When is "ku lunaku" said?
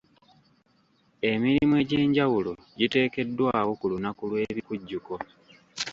3.79-4.23